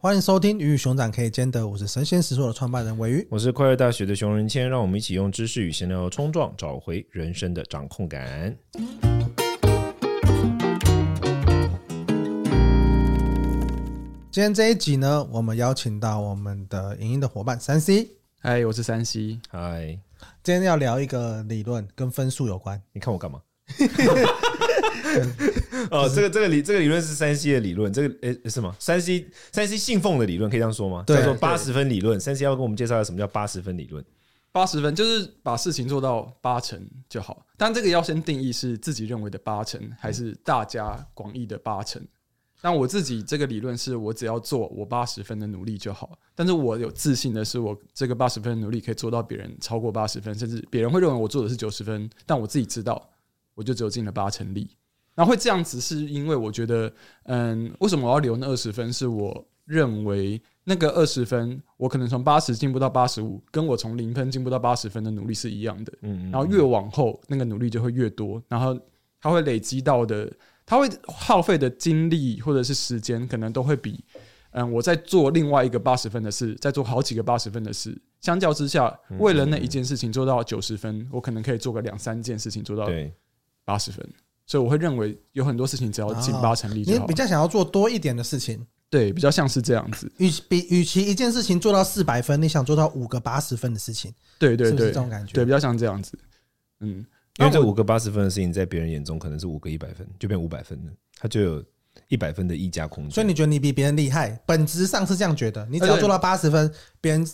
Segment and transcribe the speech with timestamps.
[0.00, 8.56] 欢迎收听《鱼与熊掌可以兼得》，我是神仙食所的创办人鮪鱼，我是快乐大学的熊仁谦，让我们一起用知识与闲聊冲撞，找回人生的掌控感。
[14.30, 18.08] 今天这一集呢，我们邀请到我们的影音的伙伴三 C，
[18.38, 19.98] 嗨，我是三 C，嗨，
[20.44, 22.80] 今天要聊一个理论，跟分数有关。
[22.92, 23.40] 你看我干嘛？
[25.90, 28.74] 哦，这个这个理这个理论是三 C 的理论，这个诶是吗？
[28.78, 31.04] 三 C 三 C 信奉的理论可以这样说吗？
[31.06, 32.18] 叫做八十分理论。
[32.20, 34.04] 三 C 要跟我们介绍一下什么叫八十分理论？
[34.50, 42.02] 八十分就是把事情做到八成就好，但这个要先定义是自己认为的八成，还是大家广义的八成？
[42.60, 53.08] 但我自己这个理论是我只要做我八十分的努力就好，但是我有自信的是，我这个八十分的努力可以做到别人超过八十分，甚至别人会认为我做的是九十分，但我自己知道，
[53.58, 54.70] 我就只有进了八成力。
[55.16, 56.90] 然后会这样子，是因为我觉得，
[57.24, 58.92] 嗯，为什么我要留那二十分？
[58.92, 65.92] 是我认为那个二十分，我可能从八十进步到八十五，跟我从零分进步到八十分的努力是一样的。
[66.02, 68.78] 嗯，然后越往后，那个努力就会越多，然后
[69.20, 70.32] 它会累积到的，
[70.64, 74.04] 它会耗费的精力或者是时间，可能都会比，
[74.52, 82.88] 嗯，我在做另外一个八十分的事，在做好几个八十分的事，相较之下，为了那一件事情做到九十分，我可能可以做个两三件事情做到
[83.68, 84.02] 八十分。
[84.46, 86.98] 所以我会认为有很多事情只要进八成力就好。
[86.98, 90.10] 你比较想要做多一点的事情，对，比较像是这样子。
[90.16, 95.34] 与比与其一件事情做到四百分，你想做到五个八十分的事情，对对对，是不是这种感觉？
[95.34, 96.18] 对，比较像这样子。
[96.80, 97.04] 嗯，
[97.38, 101.62] 因为这五个八十分的事情，在别人眼中可能是五个一百分，就变五百分了，它就有
[102.08, 103.12] 一百分的溢价空间。
[103.12, 105.66] 所以你觉得你比别人厉害，本质上是这样觉得。
[105.70, 107.28] 你只要做到八十分，别人。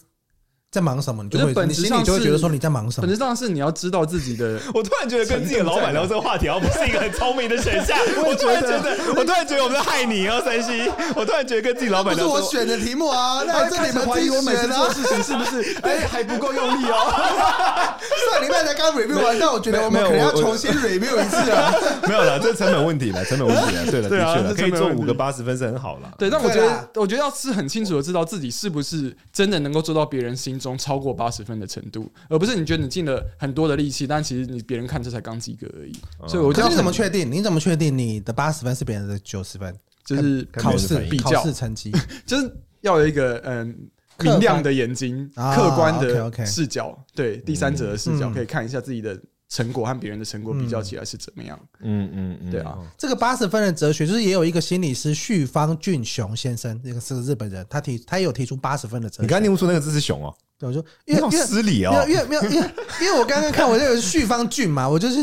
[0.74, 1.22] 在忙什么？
[1.22, 3.06] 你就会你心里就会觉得说你在忙什么？
[3.06, 4.58] 本质上是你要知道自己的。
[4.74, 7.96] 我突然觉得跟自己的老板聊这个话题，好像不是一个很聪明的选项。
[8.26, 10.90] 我突然觉得，我突然觉得我们在害你哦，三西。
[11.14, 17.98] 我突然觉得跟自己老板聊，是我选的题目啊，那这你们怀疑我每次做事情是不是 哎还不够用力哦？
[18.32, 21.72] 上礼拜才刚 review 完，但我觉得我们可能要重新 review 一次啊。
[22.08, 23.84] 没有了，这是成本问题了，成本问题了。
[23.90, 26.10] 对了，的确了，可以做五个八十分是很好了。
[26.18, 35.92] 对，但我觉得，我觉得要是很清楚的知道自己是不是真的能够做到别人心中超过八十分的程度，而不是你觉得你尽了很多的力气，但其实你别人看这才刚及格而已。
[36.26, 37.30] 所以我觉得你怎么确定？
[37.30, 39.76] 你怎么确定你的八十分是别人的九十分？
[40.04, 41.92] 就是考试比较考试成绩，
[42.26, 43.88] 就是要有一个嗯
[44.20, 49.18] 明亮的眼睛、客观的视角，对第三者的视角，可以看一下自己的。
[49.54, 51.56] 成果和别人的成果比较起来是怎么样？
[51.78, 59.22] 嗯嗯嗯，对啊，这个八十分的哲学，就是也有一个心理师旭方俊雄先生，那个是个日本人，他提他也有提出八十分的哲学。
[59.22, 60.34] 你刚刚念不出那个字是熊哦？
[60.58, 62.70] 对，我说因为因为失礼哦，因为没有因为
[63.00, 65.18] 因为我刚刚看我这个旭方俊嘛，我就是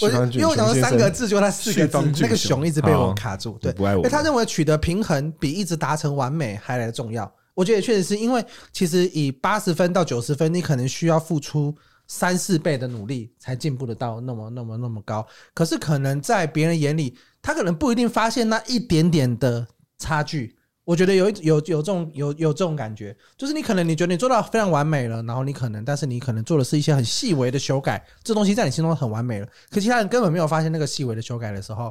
[0.00, 3.58] 我因为我讲了三个字，就他四个字，那个熊一直被我卡住。
[3.60, 7.28] 对，因为他认为取得平衡比一直达成完美还来得重要。
[7.54, 11.74] 我觉得也确实是因为，其实以八十分到九十分，你可能需要付出。
[12.12, 19.64] 三四倍的努力才进步得到那么那么那么高，可是可能在别人眼里，他可能不一定发现那一点点的
[19.96, 20.56] 差距。
[20.82, 31.88] 我觉得有有有这种有有这种感觉，就是你可能你觉得你做到非常完美了，然后你可能，但是你可能做的是一些很细微的修改，这东西在你心中很完美了，可其他人根本没有发现那个细微的修改的时候，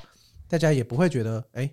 [0.49, 1.71] 大家也不会觉得，哎，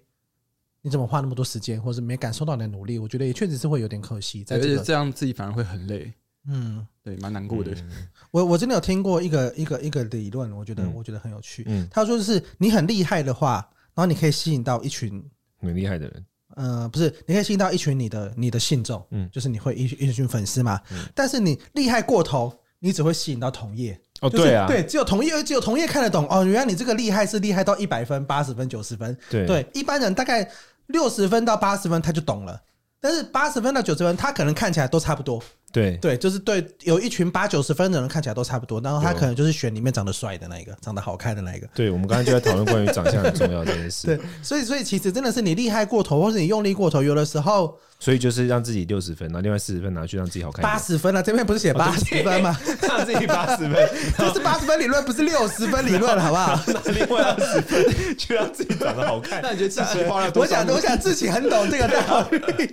[0.82, 3.00] 你怎么花那么多时间，或者没感受到你的努力？
[3.00, 6.12] 我觉得也确实是会有点可惜，在这个，而且这样自己反而会很累。
[6.48, 7.74] 嗯，对，蛮难过的。
[8.30, 11.64] 我我真的有听过一个一个一个理论，我觉得我觉得很有趣。
[11.66, 15.24] 嗯，他说就是你很厉害的话，然后你可以吸引到一群
[15.60, 16.24] 很厉害的人。
[16.54, 20.80] 呃，不是，你可以吸引到一群你的你的信众，嗯，就是你会一一群粉丝嘛。
[21.14, 23.98] 但是你厉害过头，你只会吸引到同业。
[24.22, 26.26] 哦，对啊，对，只有同业，只有同业看得懂。
[26.30, 29.14] 哦，原来你这个厉害是厉害到一百分、八十分、九十分。
[29.28, 30.50] 对对，一般人大概
[30.86, 32.58] 六十分到八十分他就懂了，
[33.00, 35.42] 但是八十分到九十分他可能看起来都差不多。
[35.72, 41.66] 对对，就是对，有一群八九十分的人看起来都差不多，然后他可能就是选里面长得帅的那一个，长得好看的那一个。
[41.74, 44.06] 对，我们刚才就在讨论关于长相很重要这件事。
[44.16, 47.76] 对，所以所以其实真的是你厉害过头，或是你用力过头，有的时候。
[47.98, 50.62] 所以就是让自己六十分，然后另外四十分拿去让自己好看。
[50.62, 52.54] 八十分了，这边不是写八十分吗？
[52.86, 53.72] 让自己八十分，
[54.18, 56.60] 这是八十分理论，不是六十分理论，好不好？
[56.66, 57.86] 那另外二十分
[58.18, 59.40] 去让自己长得好看。
[59.42, 60.58] 那你觉得自己花了多少？
[60.60, 62.70] 我想，我想自己很懂这个道理。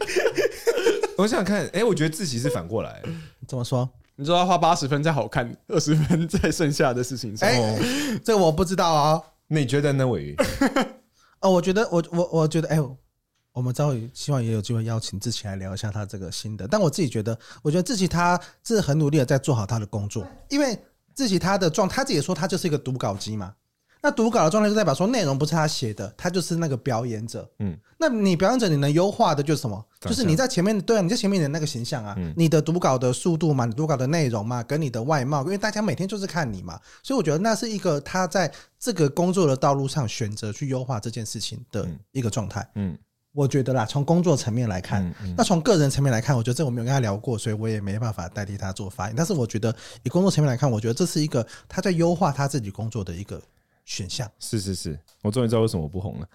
[1.17, 3.01] 我想看，哎，我觉得志祺是反过来。
[3.47, 3.89] 怎么说？
[4.15, 7.49] 你说要花八十分在好看，二十分在剩下的事情上。
[7.49, 7.79] 哎，
[8.23, 9.21] 这个我不知道啊。
[9.47, 10.35] 你觉得呢，鮪鱼？
[11.41, 12.79] 哦，我觉得，我我我觉得，哎。
[13.53, 20.75] 我们稍微希望也有机会邀请志奇来聊一下他这个心得，但我自己觉得，我觉得志奇他是很努力的在做好他的工作，因为
[21.13, 23.53] 志奇他的状，他自己也说他就是一个读稿机嘛，
[24.03, 27.49] 那读稿的状态就代表说内容不是他写的，他就是那个表演者。
[27.59, 29.81] 嗯，那你表演者你能优化的就是什么？
[30.01, 42.59] 就是你在前面，对啊，你在前面的那个形象啊，嗯、你的读稿的速度嘛，你读稿的内容嘛，跟你的外貌，因为大家每天就是看你嘛，所以我觉得那是一个他在这个工作的道路上选择去优化这件事情的一个状态。
[42.75, 42.91] 嗯。
[42.91, 42.97] 嗯
[43.35, 49.15] 我觉得啦，从工作层面来看，嗯嗯、那从个人层面来看，我觉得这我没有跟他聊过，所以我也没办法代替他做发言。
[49.17, 53.41] 但是我觉得以工作层面来看，我觉得这是一个他在优化他自己工作的一个
[53.85, 54.29] 选项。
[54.39, 56.27] 是是是，我终于知道为什么我不红了。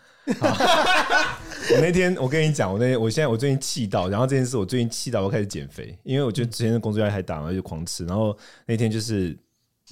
[1.71, 8.05] 我那天我跟你讲，我那天我现在我最近气到，然后这件事我最近气到我开始减肥，因为我觉得之前的工作压力太大然后，就狂吃。
[8.07, 8.37] 然后
[8.67, 9.37] 那天就是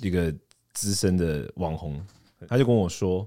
[0.00, 0.32] 一个
[0.74, 2.04] 资深的网红，
[2.48, 3.26] 他就跟我说。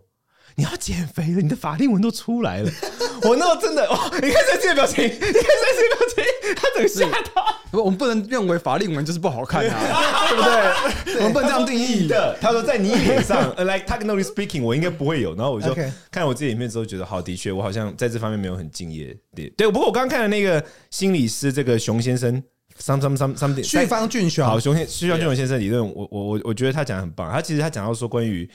[0.56, 2.72] 你要减肥了，你的法令纹都出来了。
[3.24, 6.24] 我那真的，哦，你看这些表情，你看这些表情，
[6.56, 7.46] 他整个吓到。
[7.72, 9.75] 不，我们不能认为法令纹就是不好看啊，
[10.30, 11.16] 对不对？
[11.18, 12.38] 我们不能这样定义的。
[12.42, 15.36] 他说在你脸上， like technically speaking，我应该不会有。
[15.36, 15.75] 然后我就
[16.12, 19.16] 看我自己影片之后，觉得好，的确，我好像在这方面没有很敬业。
[19.36, 19.68] 对，对。
[19.68, 22.42] 不过我刚刚看的那个心理师，这个熊先生
[22.80, 27.31] ，some some some something，旭方俊雄，好，熊先旭方俊雄先生理论，我我我我觉得他讲的很棒。
[27.31, 28.50] 他其实他讲到说关于。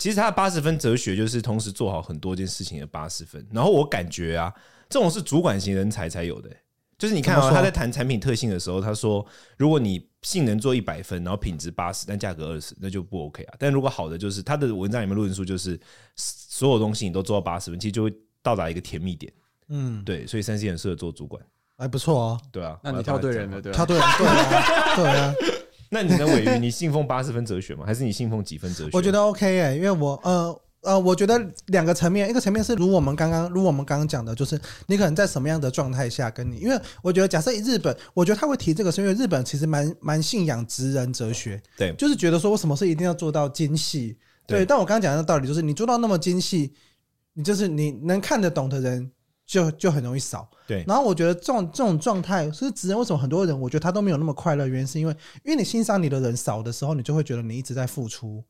[0.00, 3.44] 其实他的八十分哲学就是同时做好很多件事情的八十分。
[3.52, 4.54] 然后我感觉啊，
[4.88, 6.48] 这种是主管型人才才有的。
[6.98, 9.24] 就是你看啊，他在谈产品特性的时候，他说，
[9.56, 13.54] 如果你性能做一百分，然后品质八十，但价格二十，那就不 OK 啊。
[13.56, 15.78] 但如果好的，就是他的文章里面论述就是
[16.16, 18.12] 所有东西你都做到八十分，其实就会
[18.42, 19.32] 到达一个甜蜜点。
[19.68, 21.40] 嗯，对，所以三 C 很适合做主管，
[21.76, 22.40] 还不错哦。
[22.50, 25.34] 对啊，那你挑对人了，对，挑对人，对啊， 对啊。
[25.90, 26.58] 那你能鮪鱼？
[26.58, 27.84] 你信奉八十分哲学吗？
[27.86, 28.90] 还是你信奉几分哲学？
[28.92, 44.64] 我觉得 OK 哎、欸，因为我呃呃，我觉得两个层面，一个层面是如我们刚刚如我们刚刚讲的，就是你可能在什么样的状态下跟你，因为我觉得假设日本，我觉得他会提这个，是因为日本其实蛮蛮信仰职人哲学，对，就是觉得说我什么事一定要做到精细，对。
[44.64, 46.72] 但我刚刚讲的道理就是，你做到那么精细，
[47.34, 49.10] 你就是你能看得懂的人。
[49.48, 50.84] 就就很容易少，对。
[50.86, 58.44] 然后我觉得这种这种状态，是职人为什么很多人，我觉得他都没有那么快乐，原因是因为，因为你欣赏你的人少的时候，你就会觉得你一直在付出，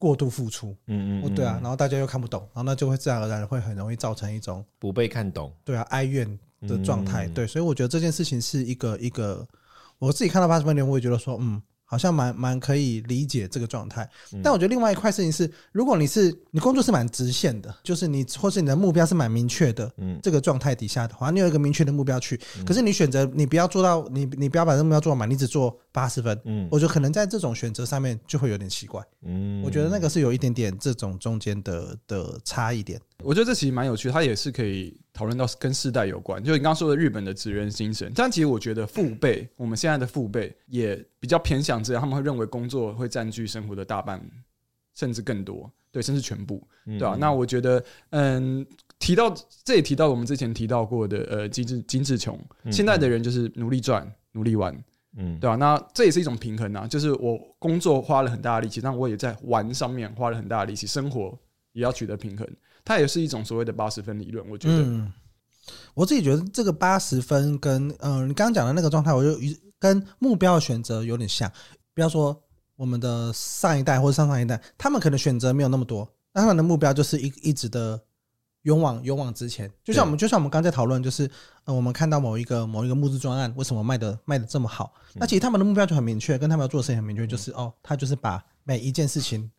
[0.00, 1.60] 过度付出，嗯，嗯嗯，对啊。
[1.62, 6.26] 然后大家又看不懂，然后那就会自然而然会很容易造成一种不被看懂，对啊，哀怨
[6.66, 7.46] 的状态，嗯、对。
[7.46, 9.46] 所以我觉得这件事情是一个一个，
[9.98, 11.62] 我自己看到八十分钟，我也觉得说，嗯。
[11.90, 14.08] 好像蛮蛮可以理解这个状态，
[14.44, 33.00] 但我觉得另外一块事情是，如果你是你工作是蛮直线的，就是你或是你的目标是蛮明确的，嗯，这个状态底下的话，你有一个明确的目标去，可是你选择你不要做到，你你不要把这个目标做满，你只做八十分，嗯，我觉得可能在这种选择上面就会有点奇怪，嗯，我觉得那个是有一点点这种中间的的差异点。
[33.22, 36.42] 我觉得这其实蛮有趣，它也是可以讨论到跟世代有关。
[36.42, 44.20] 就你刚刚说的日本的职人精神，但其实我觉得父辈，我们现在的父辈也比较偏向这样，他们会认为工作会占据生活的大半，
[44.94, 47.16] 甚至更多，对，甚至全部，对吧？
[47.18, 48.64] 那我觉得，嗯，
[48.98, 49.34] 提到
[49.64, 52.38] 这也提到我们之前提到过的，呃，精致精致穷，
[52.70, 54.74] 现在的人就是努力赚，努力玩，
[55.16, 55.56] 嗯，对吧？
[55.56, 61.36] 那这也是一种平衡啊，就是我工作花了很大的力气，但我也在玩上面花了很大的力气，生活
[61.72, 62.46] 也要取得平衡。
[62.84, 65.12] 它也是一种所谓的八十分理论，我觉得、嗯，
[65.94, 69.38] 我自己觉得这个八十分跟嗯、呃，你刚刚讲的那个状态，我就
[69.78, 71.50] 跟目标的选择有点像。
[71.92, 72.40] 比方说，
[72.76, 78.00] 我们的上一代或者上上一代，他们可能选择没有那么多，那他们的目标就是一一直的
[78.62, 79.70] 勇往勇往直前。
[79.84, 81.30] 就像我们，就像我们刚才讨论，就是
[81.64, 84.92] 呃，我们看到某一个某一个募资专案，为什么卖的卖的这么好？
[85.14, 89.50] 那其实他们的目标就很明确，跟他们要做的事情很明确，就是哦，他就是把每一件事情。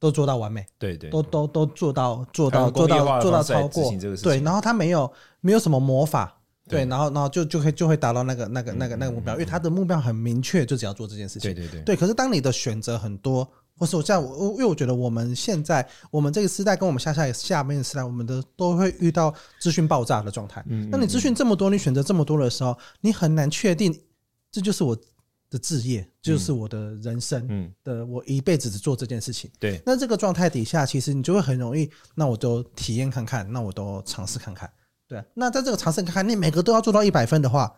[0.00, 3.90] 都做到完美，对对，都都都做到做到做到做到超过，
[4.22, 11.96] 对，然后他没有没有什么魔法，对，然后然后就就会就会达到那个那个那个那个目标，因为他的目标很明确，就只要做这件事情，对对对，对。
[11.96, 20.64] 可是当你的选择很多，或是我这样，我因为我觉得我们现在我们这个时代跟我们下下下面的时代，我们的都会遇到资讯爆炸的状态。
[20.68, 23.98] 嗯，那你资讯这么多，你选择这么多的时候，你很难确定
[24.50, 24.96] 这就是我。
[25.50, 29.48] 的置业就是我的人生，嗯，的我一辈子只做这件事情。
[29.60, 34.68] 对，那这个状态底下，其实你就会很容易，那我都体验看看，那我都尝试看看，
[35.06, 35.22] 对。
[35.32, 37.72] 那在这个尝试看看，你每个都要做到一百分的话，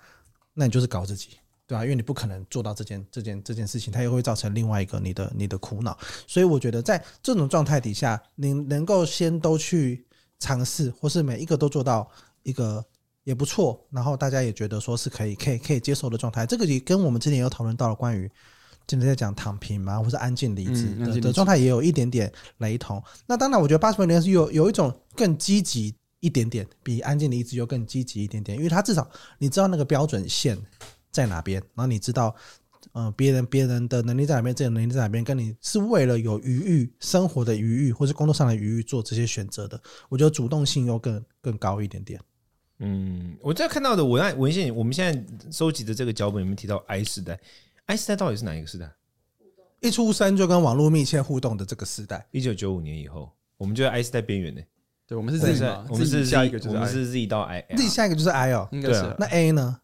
[0.55, 1.37] 那你就是搞自己，
[1.67, 1.85] 对吧？
[1.85, 5.99] 因为你不可能做到这件这件这件事情，它又会造成另外一个你的你的苦恼。
[6.27, 10.07] 所以我觉得在这种状态底下，你能够先都去
[10.39, 12.09] 尝试，或是每一个都做到
[12.43, 12.85] 一个。
[13.27, 16.47] 也不错，然后大家也觉得说是可以、可以、可以接受的状态。
[16.47, 18.31] 这个也跟我们之前有讨论到了关于
[18.87, 23.03] 今天在讲躺平嘛，或是安静离职的的状态也有一点点雷同。
[23.27, 30.57] 那当然，我觉得八十分离是有有一种更积极一点点，比安静离职又更积极一点点，因为它至少你知道那个标准线
[31.17, 32.37] 在哪边，然后你知道
[32.93, 39.81] 嗯，别人别人的能力在哪边，自己的能力在哪边，跟你是为了有余裕、生活的余裕，或是工作上的余裕做这些选择的，
[40.11, 42.21] 我觉得主动性又更更高一点点。
[42.81, 47.41] 嗯，我在看到的文案文献，我们现在收集的这个脚本里面提到 I 时代
[47.87, 48.93] ，I 时代到底是哪一个时代？
[49.81, 54.61] 一出生就跟网络密切互动的这个时代，一九九五年以后，我们就在 I 时代边缘呢。
[55.07, 59.17] 对，我们是 Z 嘛，我们是下一个就是 I，我们是 Z 到 I，Z 下一个就是 I 哦，应该是。
[59.19, 59.81] 那 A 呢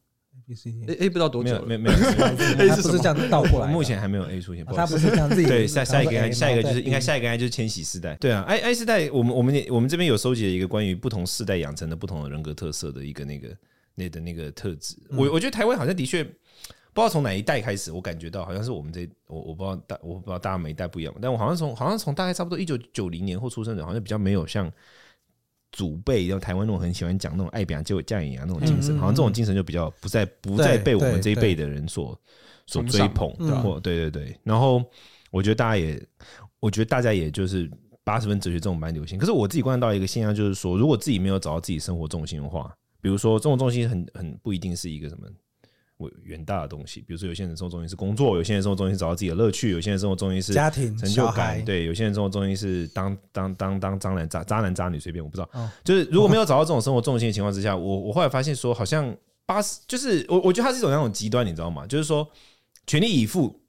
[0.89, 1.97] ？A A 不知道多久，没有没有，
[2.69, 4.65] 他不是这样倒过来，目前还没有 A 出现。
[4.67, 5.47] 他不是这样自己。
[5.47, 8.15] 对，下下一个下一个就是应该下一个应该就是千禧世代。
[8.17, 13.49] 对啊，I I 世代，我们我们我们这边有收集了一个关于不同世代养成的不同的人格特色的一个那个
[13.95, 14.97] 那的那个特质。
[15.11, 16.35] 我我觉得台湾好像的确不知
[17.01, 24.71] 道从哪一代开始，我感觉到好像是我们这我我不知道大我不知道大家每一代不一样，但我好像从好像从大概差不多一九九零年后出生的，好像比较没有像。
[25.73, 32.19] 祖辈，然后台湾那种很喜欢讲那种爱表就嫁人啊那种精神，好像这种精神就比较不再不再被我们这一辈的人所
[32.67, 33.31] 所追捧，
[33.63, 34.37] 或对对对。
[34.45, 34.85] 然后
[35.31, 36.01] 我觉得大家也，
[36.61, 37.71] 我觉得大家也就是
[38.05, 39.19] 八十分哲学这种蛮流行。
[39.19, 45.27] 可是我自己观察到一个现象，就是说，如果自己没有找到自己生活重心的话，比如说这种重心很很不一定是一个什么。
[46.23, 55.49] 远大的东西，比如说有些人生活中心是工作，有些人生活中心是找到自己的乐趣，有些人生活中心是家庭成就感，对，有些人生活中心是当当当当渣男渣渣男渣女随便，我不知道。
[55.53, 61.87] 哦、就是如果没有找到这种生活重心的情况之下，我我后来发现说，好像八十就是我我觉得他是一种那种极端，你知道吗？
[61.87, 62.29] 就是说
[62.87, 63.61] 全力以赴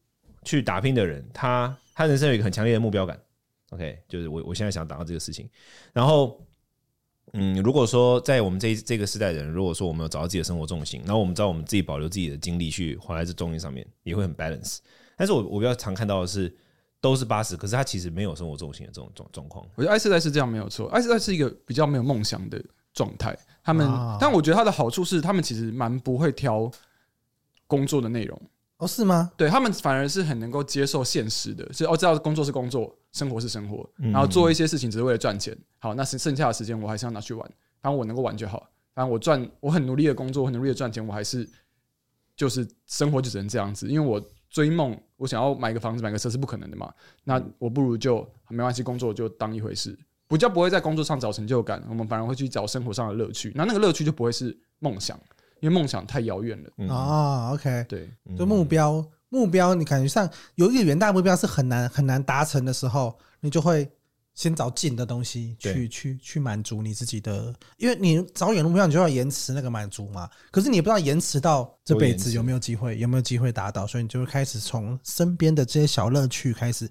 [0.44, 3.20] 去打拼的人，他他人生有一个很强烈的目标感。
[3.72, 5.50] OK，就是我我现在想达到这个事情，
[5.94, 6.40] 然后。
[7.34, 14.78] 嗯，如果说在我们这这个时代的人，如果说我们有找到自己的生活重心，然后我们知道我们自己保留自己的精力去花在这重心上面，也会很 balance。
[15.18, 16.56] 但是我我比较常看到的是，
[17.02, 19.66] 都是八十，可是他其实没有生活重心的这种状状况。
[19.76, 22.64] 我觉得 I 世代是这样没有错，I 世代是一个比较没有梦想的
[22.94, 23.38] 状态。
[23.64, 23.88] 他们，
[24.20, 26.70] 但我觉得他的好处是，他们其实蛮不会挑
[27.66, 28.40] 工作的内容。
[28.84, 29.32] 哦，是吗？
[29.38, 35.58] 对，他们反而是很能够接受现实的，是哦，知道工作是工作，生活是生活，然后做一些事情只是为了赚钱。
[35.80, 37.48] 好，那是剩下的时间我还是要拿去玩，
[37.82, 38.70] 反正我能够玩就好。
[38.94, 41.50] 反正我赚，我很努力的工作，很努力的赚钱，我还是
[42.36, 43.88] 就是生活就只能这样子。
[43.88, 46.94] 因为我追梦，我想要买个房子，买个车是不可能的嘛。
[47.24, 49.98] 那我不如就没关系，工作就当一回事，
[50.28, 53.52] 比较不会在工作上找成就感，我们反而会去找生活上的乐趣。
[53.56, 55.20] 那那个乐趣就不会是梦想。
[55.64, 57.52] 因为梦想太遥远了啊、哦。
[57.54, 63.90] OK，对，就目标，目标，你感觉上有一个远大目标是很难很难达成的时候，你就会
[64.34, 67.56] 先找近的东西去去去满足你自己的。
[67.78, 70.30] 因为你找远的目标，你就要延迟那个满足嘛。
[70.52, 76.90] 可是你也不知道延迟到这辈子有没有机会，有没有机会达到，所以你就会开始从身边的这些小乐趣开始。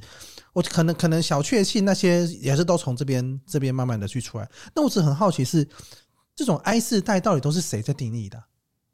[0.55, 4.49] 我可能可能小确幸那些也是都从这边这边慢慢的去出来。
[4.75, 5.69] 那我只很好奇是
[6.35, 8.43] 这种 I 世代到底都是谁在定义的？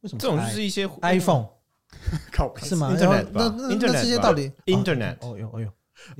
[0.02, 1.46] 为什么这种就是一些 iPhone
[2.32, 5.16] 靠是吗？Internet 那那那这些到底 Internet？
[5.20, 5.68] 哦哟哦哟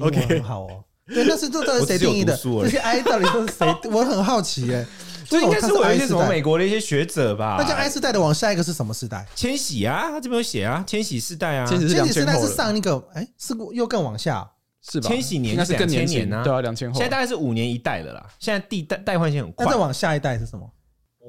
[0.00, 0.84] ，OK 很好哦。
[1.06, 2.36] 对，那是这到底谁定义的？
[2.36, 3.66] 这些 I 到底都是谁？
[3.90, 4.84] 我很好奇哎。
[5.28, 7.56] 所以应该是我有一些什么美国的一些学者吧？
[7.58, 9.26] 那叫 I 世代的，往下一个是什么世代？
[9.34, 15.06] 千禧啊，他这边有写啊，千禧世代啊，千禧世代是上一个哎，是又更往下是吧？
[15.06, 16.98] 千禧年是更年年啊，对啊，两千后。
[16.98, 19.66] 现在大概是五年一代的啦，现在地代代换性很快。
[19.66, 20.66] 那再往下一代是什么？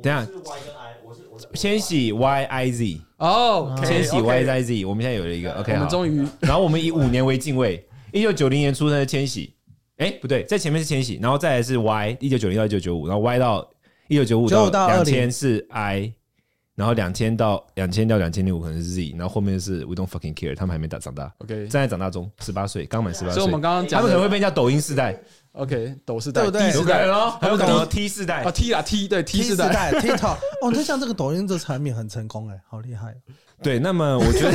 [0.01, 0.25] 等下。
[1.53, 9.53] 千禧 Y I Z 哦，千禧 Y I Z，我们现在有了一个 OK，我们终于，然后我们以五年为进位，一九九零年出生的千禧，
[9.97, 13.69] 哎，不对，在前面是千禧，然后再来是 Y，一九九零到一九九五，然后 Y 到
[14.07, 16.13] 一九九五到两千是 I，
[16.75, 25.21] 然后两千到两千到两千零五可能是 Z，然后后面是 We don't fucking care，他们还没长长大，OK，正在长大中，十八岁，刚满十八岁，所以我们刚刚讲，他们可能会被人家抖音世代。
[25.53, 26.71] OK，抖是代，对不对？
[26.71, 30.37] 世代咯，还有可能 T 四代啊，T 啊 T，对 T 四代，TikTok。
[30.61, 33.15] 哦，那像这个抖音这产品很成功哎，好厉害。
[33.61, 34.51] 对，那么我觉得，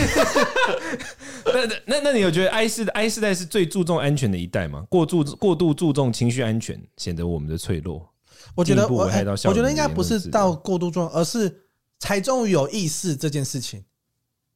[1.52, 4.86] 那那那你有觉得 I 四 I 四代是最注重安全的一代吗？
[4.88, 8.08] 过注过度注重情绪安全，显得我们的脆弱。
[8.54, 11.54] 我觉得我，我觉得应该不是到过度注重，而是
[11.98, 13.84] 才终于有意识这件事情。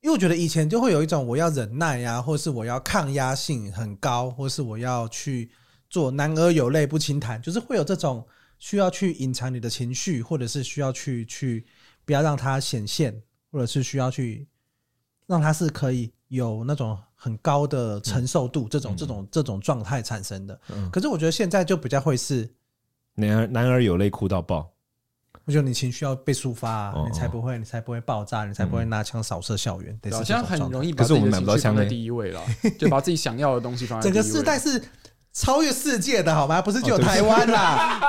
[0.01, 5.51] 因为我觉得以前就会有一种我要忍耐呀，或是我要抗压性很高，或是我要去。
[5.91, 8.27] 做男儿有泪不轻弹，就是会有这种
[8.59, 11.65] 需要去隐藏你的情绪，或者是需要去去
[12.05, 14.47] 不要让它显现，或者是需要去
[15.27, 20.61] 让它是可以有那种很高的承受度，这种这种这种状态产生的。
[20.93, 22.51] 可是我觉得现在就比较会是
[23.15, 24.71] 男儿男儿有泪哭到爆，
[25.47, 29.99] 我觉得你情绪要被抒发，你才不会你才不会爆炸，你才不会拿枪扫射校园。
[30.13, 32.43] 好像很容易把自己的情绪放在第一位了，
[32.79, 34.23] 就把自己想要的东西放在第一位。
[34.23, 34.83] 整个世代是。
[35.33, 36.61] 超越世界的好吗？
[36.61, 38.01] 不是只有台湾啦！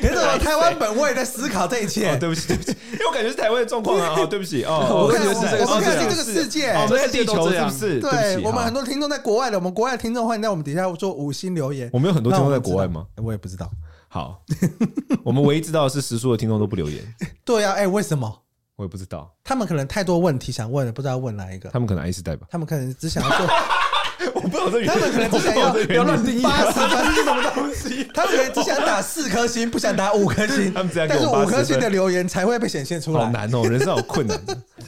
[0.00, 2.16] 你怎么台湾本位在思考这一切？
[2.16, 4.14] 对不起，对不起，因为我感觉是台湾的状况啊！
[4.26, 5.40] 对不起哦，我看我
[5.74, 8.00] 们看这个世界，我们在地球是不是？
[8.00, 11.90] 对我们很多听众在国外的，我们国外的听众欢迎在我们底下做五星留言。
[11.92, 13.06] 我们有很多听众在国外吗？
[13.16, 13.70] 我也不知道。
[14.08, 14.42] 好，
[15.24, 17.02] 我们唯一知道的是时书的听众都不留言。
[17.44, 18.40] 对呀，哎，为什么？
[18.76, 19.30] 我也不知道。
[19.44, 21.68] 他们可能太多问题想问了，不知道问哪一个。
[21.70, 22.46] 他们可能 S 代吧？
[22.50, 23.46] 他们可能只想要做。
[24.42, 28.04] 我不懂这原因，他们可能只想要不要乱定义八十分是什么东西？
[28.12, 30.72] 他们可能只想打四颗星，不想打五颗星。
[30.72, 33.24] 他们这样，但是五颗星的留言才会被显现出来。
[33.24, 34.38] 好难哦，人生好困难。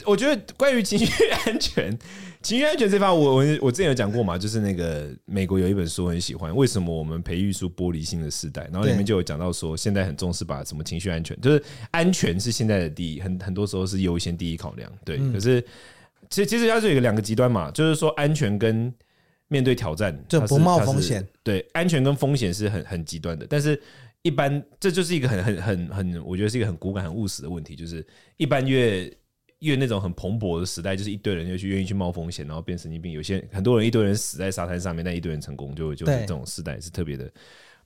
[0.05, 1.05] 我觉得关于情绪
[1.45, 1.97] 安全，
[2.43, 8.67] 情绪安全这方，我我我之前有讲过嘛，就是那个美国有一本书我很喜欢，为什么我们培育出玻璃心的世代？
[8.71, 14.91] 然后里面就有讲到说，现在很重视把什么情绪安全，就是安全是现在的第一，很很多时候是优先第一考量。
[15.03, 15.61] 对，可是
[16.29, 18.93] 其实其实它是有一个两个极端嘛，就是说安全跟。
[19.47, 21.25] 面对挑战，就不冒风险。
[21.43, 23.45] 对，安全跟风险是很很极端的。
[23.47, 23.79] 但是，
[24.23, 27.75] 一般这就是一个很很很很，我觉得是一个很骨感、很务实的问题。
[27.75, 28.05] 就是
[28.37, 29.11] 一般越
[29.59, 33.11] 越那种很蓬勃的时代，就是一堆人就去愿意去冒风险，然后变神经病。
[33.11, 37.31] 有些很多人一堆人死在沙滩上面，但一堆人成功，就就是这种时代是特别的。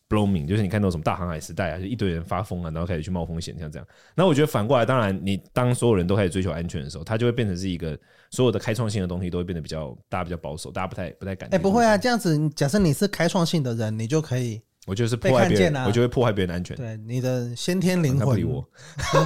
[0.10, 3.88] Blooming 就是你看到什么大航海时代啊，就一堆人发疯啊，然后开始去冒风险，像这样。
[4.16, 7.98] 那我觉得反过来，当然你当所有人都开始追求安全的时候，它就会变成是一个
[8.32, 11.48] 所有的开创性的东西都会变得比较大家比较保守，大家不太不太敢。
[11.51, 16.75] 哎，不会啊，这样子，假设你是开创性的人，你就可以，我就是破坏别人，我就会破坏别人的安全。
[16.75, 18.66] 对，你的先天灵魂，我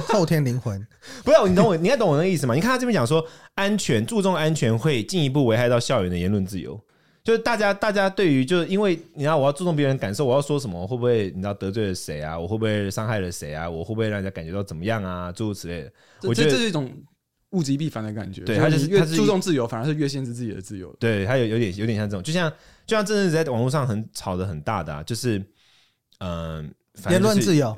[0.08, 0.86] 后天灵魂，
[1.24, 2.54] 不要你懂我，你应该懂我那个意思吗？
[2.54, 6.78] 你看他这边讲说，安全注重安全会进一步危害到校园的言论自由。
[7.24, 12.38] 就是大家，大家对于就是因为你知道，我要注重别人感受，我要说什么，我会不会你知道得罪了谁啊？
[12.38, 13.68] 我会不会伤害了谁啊？
[13.68, 15.32] 我会不会让人家感觉到怎么样啊？
[15.32, 15.92] 诸如此类的。
[16.24, 16.92] 我觉得这是一种
[17.52, 18.42] 物极必反的感觉。
[18.42, 20.94] 对，他就是越注重自由，反而是越限制自己的自由。
[21.00, 22.52] 对，他有有点有点像这种，就像
[22.86, 25.42] 就像这阵子在网络上很吵的很大的，啊，就是
[26.18, 26.70] 嗯，
[27.08, 27.74] 言论自由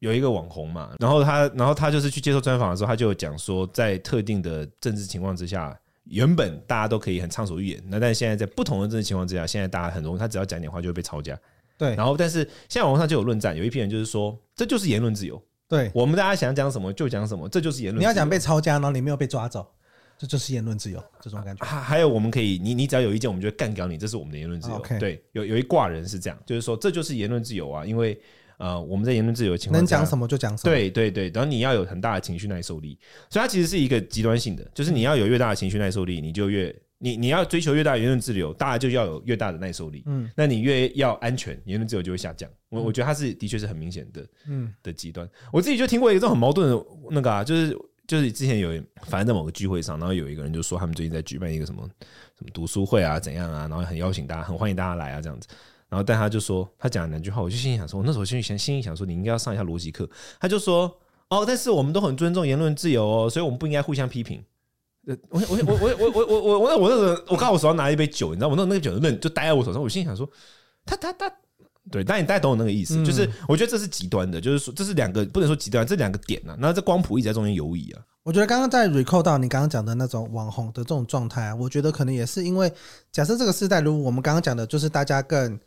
[0.00, 5.78] 有一个网红嘛，然后他然后他就是去接受专访的时候，他就讲说，在特定的政治情况之下。
[6.04, 11.38] 原本大家都可以很畅所欲言，那但是现在在不同的政治情况之下，现在大家很容易，他只要讲点话就会被抄家。
[11.78, 15.40] 对，然后但是现在网络上就有论战，有一批人就是说，这就是言论自由。
[15.68, 18.00] 对，我们大家想讲什么就讲什么，这就是言论。
[18.00, 19.66] 你要讲被抄家，然后你没有被抓走，
[20.18, 21.64] 这就是言论自由，这种感觉。
[21.64, 24.84] 还还有我们可以，你你只要有意见，我们就会干掉你，这是我们的言论自由。
[24.98, 28.20] 对，有有一挂人是这样，就是说这就是言论自由啊，因为。
[28.62, 30.72] 呃，我们在言论自由的情况下，能讲什么就讲什么。
[30.72, 32.96] 对对对，然后你要有很大的情绪耐受力，
[33.28, 40.04] 所以它其实是一个极端性的，就是你要有越大的情绪耐受力，你就越你你要追求越大的言论自由，大家就要有越大的耐受力。
[40.06, 42.48] 嗯，那你越要安全，言论自由就会下降。
[42.68, 45.28] 我我觉得它是的确是很明显的，嗯的极端。
[45.52, 48.70] 我自己就听过一个这种很矛盾的那个啊，就是就是之前有
[49.06, 51.82] 反正在某个聚会上，然后有一个人就说他们最近在举办一个什么
[52.38, 55.48] 什么读书会啊，怎样啊，然后很邀请大家，很欢迎大家来啊，这样子。
[55.92, 60.08] 然后，但他就说，他讲了两句话，我就心里想说，我那时候心里想，心里想说，你应该要上一下逻辑课。
[60.40, 60.90] 他就说，
[61.28, 64.42] 哦，但是我们都很尊重言论自由哦，所以我们不应该互相批评。
[65.06, 70.26] 呃，我我我我我我我我我我那个，我刚好手上拿了一杯酒，你知道，我那那个酒愣就待在我手上，我心里想说，
[70.86, 71.30] 他他他，
[71.90, 78.00] 对，但你大概懂我那个意思，就是我觉得这是极端的，就是说这是两个不能说极端，这两个点啊，那这光谱一直在中间游移啊。
[78.22, 82.72] 我觉得刚刚在 recall 到你刚刚讲的那种网红的这种状态啊，我觉得可能也是因为，
[83.10, 85.60] 假设这个时代，如果我们刚刚讲的，就是大家更。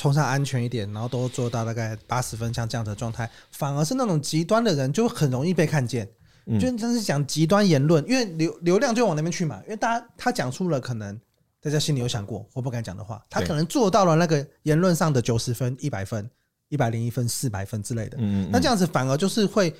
[0.00, 6.08] 崇尚安全一点，然后都做到大概八十分，像这样的状态，反而是那种极端的人就很容易被看见。
[6.46, 9.60] 嗯、就真是讲极端言论，因为流流量就往那边去嘛。
[9.64, 11.20] 因为大家他讲出了可能
[11.60, 16.26] 大家心里有想过或不敢讲的话，他可能做到了那个言论上的九十分、一百分、
[16.70, 18.16] 一百零一分、四百分之类的。
[18.18, 19.76] 嗯，嗯，那这样子反而就是会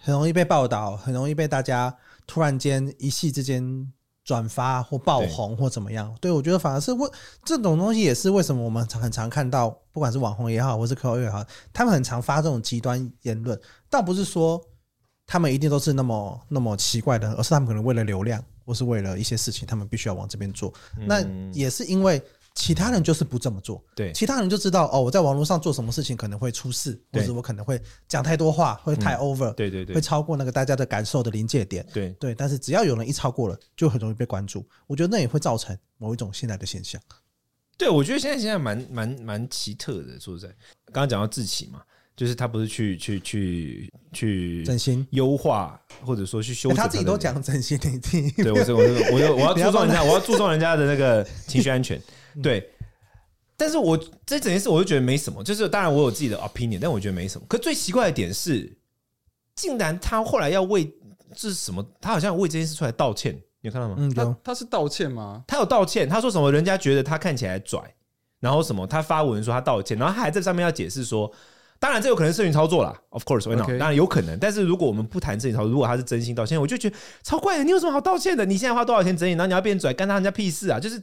[0.00, 1.94] 很容易被报道，很容易被大家
[2.26, 3.92] 突然间一夕之间。
[4.24, 6.14] 转发或爆红或怎么样？
[6.20, 7.10] 对，我觉得反而是为
[7.44, 13.60] 这种东西也是为什么我们很常看到，不管是网红也好，或是 KOL 也好，他们很常发这种极端言论。
[13.90, 14.60] 倒不是说
[15.26, 20.72] 他们一定都是那么那么奇怪的，而是他们可能为了流量，或是为了一些事情，他们必须要往这边做。
[21.06, 22.22] 那也是因为。
[22.54, 32.10] 其他人就是不这么做，对，其他人就知道哦，我在网络上做什么事情可能会出事，或者我可能会讲太多话，会太 over，对对对，会超过那个大家的感受的临界点，对。
[32.20, 32.34] 对。
[32.34, 34.66] 但是只要有人一超过了，就很容易被关注。
[34.86, 37.00] 我觉得那也会造成某一种现在的现象。
[37.78, 40.48] 对，我觉得现在现在蛮蛮蛮奇特的，说实在，
[40.86, 41.82] 刚刚讲到自启嘛，
[42.22, 52.00] 就是他不是去去去去整形优化，或者说去修，他自己都讲整形，你听，对，我是我是我我 要注重人家，我要注重人家的那个 情绪安全。
[52.40, 52.70] 对，
[53.56, 57.44] 但是我这整件事我就觉得没什么，就是当然我有自己的 opinion，但我觉得没什么。
[57.48, 58.72] 可最奇怪的点是，
[59.56, 60.84] 竟然他后来要为
[61.34, 61.84] 这是什么？
[62.00, 63.96] 他好像为这件事出来道歉，你有看到吗？
[63.98, 65.42] 嗯，他他是道歉吗？
[65.48, 66.52] 他有道歉，他说什么？
[66.52, 67.82] 人家觉得他看起来拽，
[68.38, 71.28] 然后什么，他发文说他道歉，然后他还在上面要解释说，
[71.82, 73.76] 当然这有可能是社群操作啦，of not？Okay.
[73.76, 78.44] 当然有可能，但是如果我们不谈社群操作，如果他是真心道歉，我就觉得超怪的，你有什么好道歉的？
[78.44, 80.78] 你现在花多少钱整理，然后你要变拽，干他人家屁事啊？
[80.78, 81.02] 就是。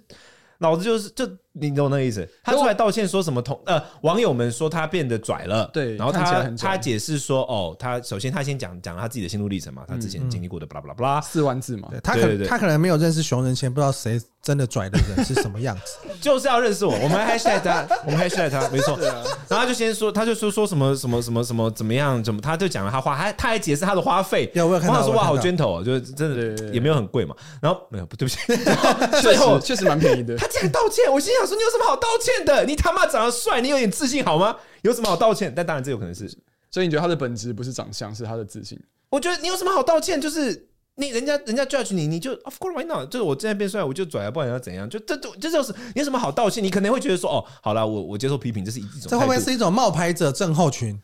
[0.61, 19.13] 老子就是就你懂那个意思，他出来道歉说什么同呃网友们说他变得拽了，对，然后他他解释说哦，他首先他先讲讲了他自己的心路历程嘛，他之前经历过的巴拉巴拉巴拉四万字嘛，他可他可能没有认识熊仁谦，不知道谁真的拽的人是什么样子， 就是要认识我，我们 hashtag 他，我们 hashtag 他，没错，然
[19.49, 25.03] 后他就先说，他就说说什么什么什么什么怎么样，怎么他就讲了他花，还他还解释他的花费，有没有看到？
[25.03, 28.37] 说哇好 gentle，就是真的也没有很贵嘛，然后没有不，对不起，
[29.21, 32.65] 最后确实蛮便宜的，他竟然道歉，我心想说你有什么好道歉的？
[32.65, 34.55] 你他妈长得帅，你有点自信好吗？
[34.83, 35.51] 有什么好道歉？
[35.55, 36.29] 但当然这有可能是，
[36.69, 38.79] 所以你觉得他的本质不是长相，是他的自信？
[39.09, 40.19] 我觉得你有什么好道歉？
[40.21, 43.09] 就是你人家人家 judge 你，你就 of course why not？
[43.09, 44.89] 就是我现在变帅，我就拽啊，不然要怎样？
[44.89, 46.63] 就这这这就是你有什么好道歉？
[46.63, 51.01] 你可能会觉得说哦，好了，我我接受批评，这是一种，这会不会是一种冒牌者症候群？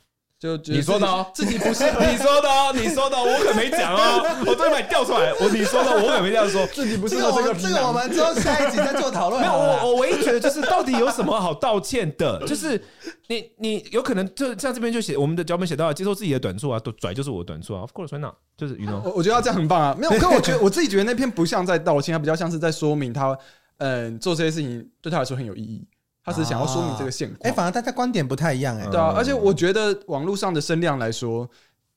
[0.58, 5.34] 就你说的哦，自己不是 你说的哦，你说的，我可没讲哦，我都把你调出来。
[5.40, 9.42] 我你说的，我可没这样说，自己不是这个这个，我们之后下一集再做讨论。
[9.44, 12.46] 没有，我我唯一觉得就是到底有什么好道歉的？
[12.46, 12.82] 就是
[13.28, 17.82] 你你有可能就像这边就写我们的脚本写到接受自己的短处啊，都拽就是我的短处啊。
[17.82, 18.36] Of course, why not？
[18.58, 19.96] 就是 you know，我我觉得他这样很棒啊。
[19.98, 23.38] 没有， 可我觉得我自己觉得那篇不像在道歉，他比较像是在说明他
[23.78, 25.86] 嗯做这些事情对他来说很有意义。
[26.26, 31.48] 他只是想要说明这个现况，哎，反而大家观点不太一样，哎，对啊，而且我觉得网络上的声量来说，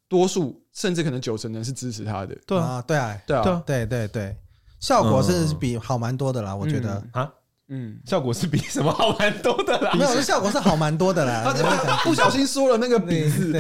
[0.07, 4.37] 多数甚至可能九成人是支持他的，对啊，对啊，对啊，对对对，
[4.79, 7.03] 效果是比好蛮多的啦，我觉得。
[7.13, 7.33] 啊。
[7.71, 9.93] 嗯，效果是比什么好蛮多的啦。
[9.93, 11.43] 没有，效果是好蛮多的啦。
[11.45, 13.53] 他不小心说了那个“比”字，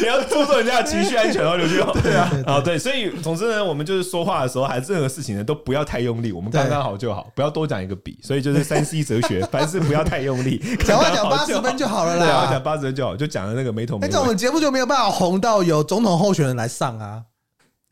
[0.00, 1.92] 你要注重人家的情绪安全哦，刘俊豪。
[1.92, 8.18] 对啊，啊对，所以总之呢，我们就是说话的时候，还是任何事情呢，都不要太用力，我们刚刚好就好，不要多讲一个“比”。
[8.24, 12.24] 所以就是三 C 哲学， 凡事不要太用力，讲话讲八十分就好了啦。
[12.24, 14.10] 对啊，讲八十分就好，就讲了那个没头没尾。
[14.10, 17.24] 那我们节目就没有办法红到有总统候选人来上啊。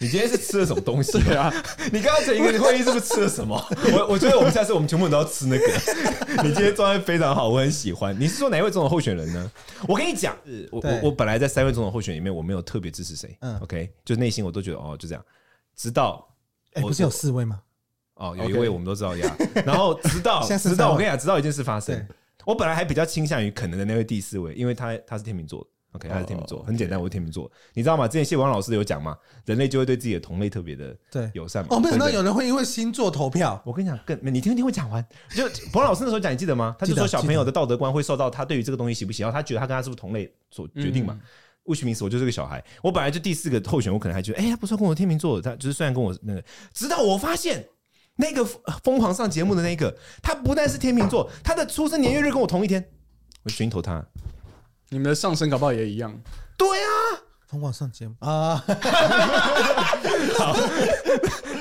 [0.01, 1.53] 你今天是吃了什么东西啊？
[1.93, 3.57] 你刚刚整一个会议是不是吃了什么？
[3.93, 5.67] 我我觉得我们下次我们全部人都要吃那个。
[6.45, 8.19] 你今天状态非常好，我很喜欢。
[8.19, 9.51] 你是说哪一位总统候选人呢？
[9.89, 10.37] 我跟你讲，
[10.71, 13.37] 我我我本来在三位总统候选人里面，我没有特别支持谁。
[13.41, 15.25] 嗯，OK，就内心我都觉得哦，就这样。
[15.75, 16.29] 直到
[16.75, 17.61] 哎，不是有四位吗？
[18.15, 19.37] 哦，有一位我们都知道呀。
[19.67, 22.07] 然后直到直到我跟你讲，直到一件事发生，
[22.45, 25.67] 我本来还比较倾向于可能的那位第四位，因为他他是天秤座。
[25.92, 28.07] OK，他是天秤座，很简单，我是天秤座，你知道吗？
[28.07, 31.68] 之前谢王老师有讲嘛，人类就会对自己的同类特别的对友善嘛。
[31.70, 33.61] 哦，没想到有人会因为星座投票。
[33.64, 36.77] 我跟你讲，更你听听我讲完，就彭老师那时候讲，你记得吗？
[36.79, 41.18] 他就说小朋友的道德观会受到他对于这个东西喜不喜欢，他觉得他跟他是不是同类所决定嘛。
[41.64, 47.66] which means 我就是个小孩，我本来就第四个候选，我可能还觉得，哎，他不是跟我天秤座，他就是虽然跟我那个，直到我发现
[48.16, 48.44] 那个
[48.83, 52.83] 疯狂上节目的那个，他不但是天秤座，他的出生年月日跟我同一天，
[53.42, 54.05] 我决定投他。
[54.90, 56.12] 你们的上升搞不好也一样。
[56.57, 56.88] 对啊，
[57.46, 58.57] 疯狂上节目啊，
[60.38, 60.57] 好，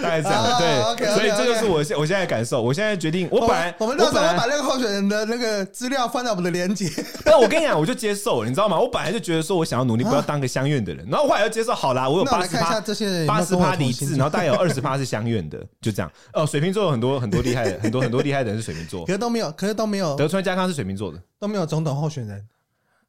[0.01, 2.61] 大概这样，对，所以这就是我现我现在的感受。
[2.61, 6.89] 我现在决定，我本来我们到时候把那个候选人的那个资料放在我们的连接。
[7.23, 8.79] 但我跟你讲，我就接受，你知道吗？
[8.79, 11.05] 我本来就觉得说我想要努力，不要当个相愿的人。
[11.11, 12.81] 然后我后来要接受，好啦，我有八十趴，
[13.27, 16.11] 八十趴理智，然后大概有二十趴是相愿的，就这样。
[16.33, 20.15] 哦，水瓶座有很多很多厉害的，很多很多厉害的人是水瓶座，可是都没有，可是都没有。
[20.15, 22.43] 德川家康是水瓶座的，都没有总统候选人。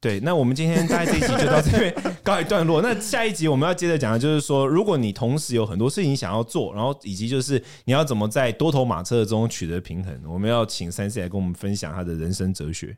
[0.01, 2.81] 对，那我们今天大概这一集就到这边 告一段落。
[2.81, 12.97] 那下一集我们要接着讲的就是说，如果你同时有很多事情想要做，然后以及就是你要怎么在多头马车中取得平衡，我们要请三 C 来跟我们分享他的人生哲学。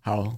[0.00, 0.36] 好，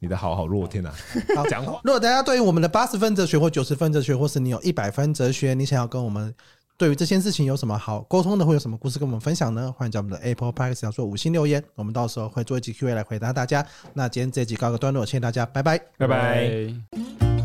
[0.00, 0.92] 你的好好弱，天哪！
[1.36, 1.80] 好，讲话。
[1.84, 6.34] 如果大家对于我们的八十分哲学或九十分哲学，或是你有一百分哲学，你想要跟我们。
[6.78, 9.74] 对于这件事情有什么好沟通的，会有什么故事跟我们分享呢？
[9.76, 13.66] 欢迎在我们的 Apple Podcast 上做五星留言，我们到时候会做一集 Q&A 来回答大家。
[13.94, 17.37] 那今天这集告个段落，谢谢大家，拜拜，拜拜。